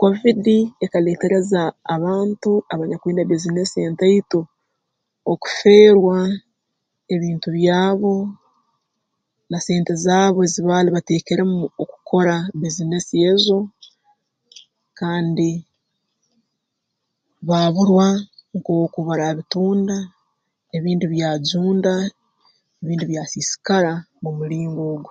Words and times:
Kovidi 0.00 0.58
ekaleetereza 0.84 1.62
abantu 1.94 2.52
abanyakwina 2.72 3.22
bbiizinesi 3.24 3.76
entaito 3.86 4.40
okuferwa 5.32 6.16
ebintu 7.14 7.48
byabo 7.56 8.14
na 9.50 9.58
sente 9.66 9.92
zaabo 10.04 10.38
ezi 10.46 10.60
baali 10.68 10.88
bateekeremu 10.92 11.54
mu 11.60 11.68
okukora 11.82 12.34
bbiizinesi 12.52 13.14
ezo 13.30 13.58
kandi 14.98 15.50
baaburwa 17.48 18.06
nk'oku 18.56 18.98
baraabitunda 19.08 19.96
ebindi 20.76 21.04
byajunda 21.12 21.92
ebindi 22.80 23.04
byasiisikara 23.10 23.92
mu 24.22 24.30
mulingo 24.38 24.80
ogu 24.94 25.10